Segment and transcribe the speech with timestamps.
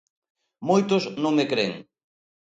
[0.69, 1.71] Moitos non me cren;